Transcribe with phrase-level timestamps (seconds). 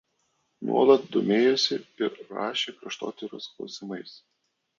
[0.69, 4.17] Nuolat domėjosi ir rašė kraštotyros klausimais.